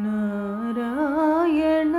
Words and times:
नारायण। 0.00 1.96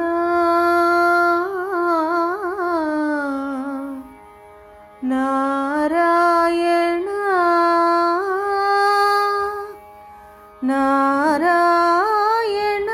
नारायण। 5.03 7.09
नारायण। 10.63 12.89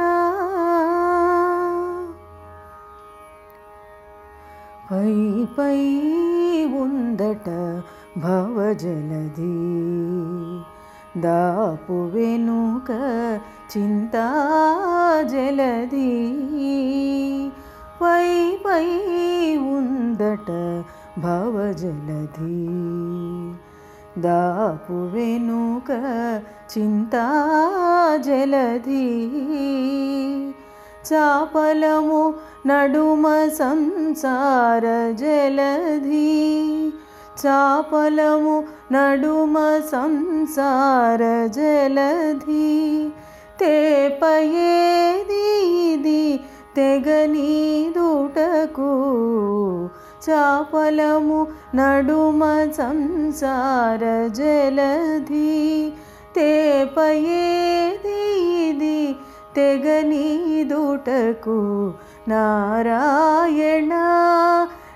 पै 4.90 5.46
पै 5.58 5.80
उन्दट 6.82 7.50
भवजलधि 8.18 9.56
दापुवेनुक 11.18 12.92
चिन्ता 13.70 14.28
जलधि। 15.24 16.12
पै 18.00 18.58
पै 18.64 18.88
उन्दट 19.58 20.50
भवजलधि। 21.20 22.64
దాపు 24.17 24.97
వెనుక 25.13 25.91
చింతా 26.73 27.25
జలధి 28.27 29.07
చాపలము 31.09 32.23
నడుమ 32.67 33.25
సంసార 33.59 34.85
జలధి 35.21 36.31
చాపలము 37.43 38.57
నడుమ 38.93 39.57
సంసార 39.91 41.23
జలధి 41.57 42.73
తేపయేది 43.61 45.47
ఇది 45.87 46.23
తెగనీదుటకు 46.77 48.22
చాపలము 50.30 51.48
నడుమ 51.76 52.68
సంసార 52.78 54.28
జలధి. 54.28 55.94
తేపయేది 56.36 58.22
ఇది 58.70 59.16
తెగనీదుటకు 59.56 61.92
నారాయణ. 62.28 63.94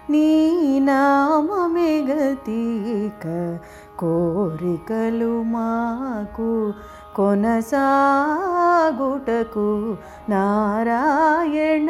నీ 0.10 0.80
నామమే 0.80 2.02
గతిక 2.02 3.58
కోరికలు 4.00 5.44
మాకు 5.44 6.74
కొనసాగుటకు 7.16 9.98
నారాయణ. 10.30 11.90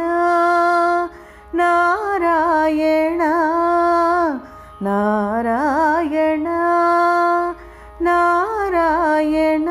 నారాయణ 1.57 3.23
నారాయణ 4.83 6.49
నారాయణ 8.03 9.69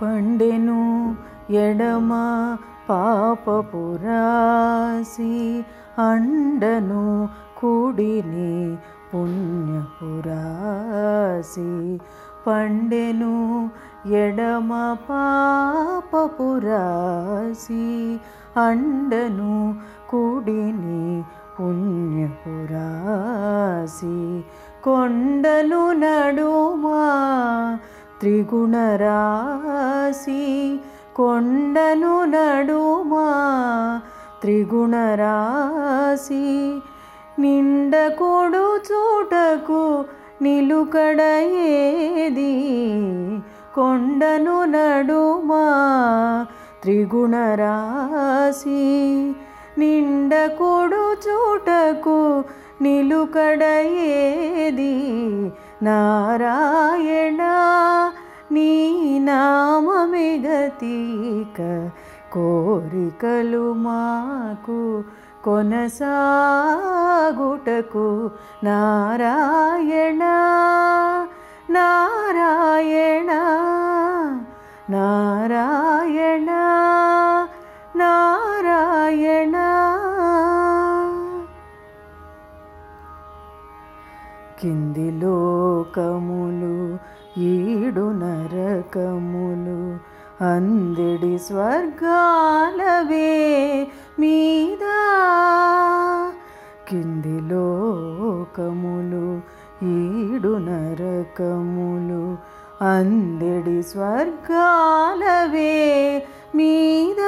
పండెను 0.00 0.80
ఎడమ 1.60 2.10
పాపపురాసి 2.88 3.34
అండను 6.02 7.04
కుడిని 7.58 8.54
పుణ్యపురాసి 9.14 10.32
పండెను 12.46 13.34
ఎడమ 14.20 14.70
పాపపురాసి 16.12 17.84
అండను 18.60 19.56
కుడిని 20.10 21.02
పుణ్యపురాసి 21.56 22.38
కొండలు 24.84 25.82
నడుమా 26.00 27.02
త్రిగుణరాశి 28.20 28.82
కొండను 31.16 32.14
నడుమా 32.26 33.26
త్రిగుణరాశి 34.42 36.44
నిండకొడు 37.37 38.65
చూటకు 38.87 39.81
నిలుకడ 40.41 41.21
ఏది 41.69 42.53
కొండను 43.75 44.57
నడుమా 44.73 45.63
త్రిగుణరాశి 46.83 48.83
నిండకొడు 49.79 51.03
చూటకు 51.25 52.19
నిలుకడ 52.81 53.63
ఏది 54.13 54.93
నారాయణ 55.85 57.41
నీ 58.51 58.71
నామమే 59.27 60.29
గతీక 60.45 61.61
కోరికలు 62.33 63.67
మాకు 63.83 64.79
కొనసా 65.45 66.13
కొనసాగుటకు 67.65 68.29
నారాయణ 68.63 70.23
నారాయణ 71.69 73.31
నారాయణ 74.89 76.51
నారాయణ. 77.95 79.55
కింది 84.59 85.09
లోకములు 85.21 86.77
ఈడు 87.39 88.05
నరకములు 88.21 89.79
అందడి 90.45 91.35
స్వర్గాలవే 91.47 93.33
మీద. 94.19 94.85
కింది 96.89 97.41
లోకములు 97.41 99.41
ఈడు 99.85 100.57
నరకములు. 100.57 102.37
అందడి 102.83 103.83
స్వర్గాలవే 103.83 106.23
మీద? 106.55 107.21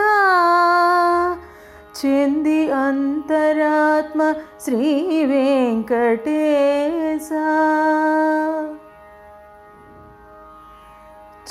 చెంది 2.05 2.71
అంతరాత్మ 2.71 4.33
శ్రీ 4.61 5.25
వెంకటేశ. 5.25 7.29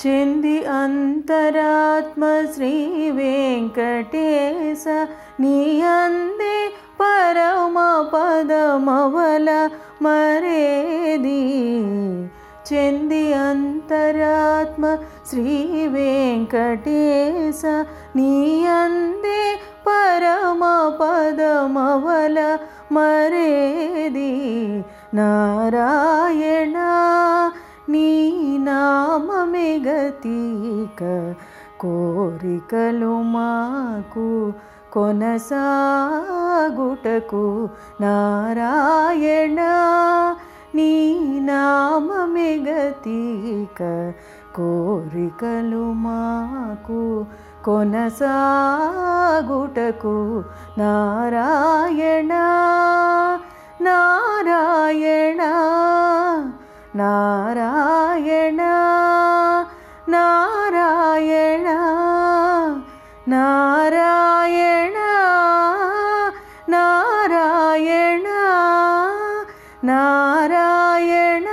చెంది 0.06 0.66
అంతరాత్మ 0.66 2.46
శ్రీ 2.54 3.10
వెంకటేశ 3.10 5.06
నీ 5.40 5.82
అందే 5.82 6.72
పరమ 7.16 8.04
పదమవల 8.14 9.70
మరేది? 10.02 11.42
చెంది 12.72 13.34
అంతరాత్మ 13.34 14.96
శ్రీ 15.30 15.86
వెంకటేశ 15.86 17.62
నీ 18.16 18.66
అందే 18.66 19.58
పరమ 19.86 20.92
పదమవల 21.00 22.58
మరేది? 22.92 24.54
నారాయణ 25.14 26.76
నీ 27.88 28.32
నామమే 28.58 29.78
గతిక 29.78 31.34
కోరికలు 31.80 33.22
మాకు 33.22 34.52
కొనసాగుటకు 34.95 35.63
నారాయణ 38.01 39.59
నీ 40.75 40.91
నామమెగతీక 41.45 42.19
కోరికలు 44.55 45.85
మాకు 46.01 47.01
కొనసాగుటకు 47.65 48.17
నారాయణ 50.77 52.33
నారాయణ 53.81 55.41
నారాయణ 56.95 58.61
నారాయణ 60.15 60.15
നാരായണ 70.16 71.48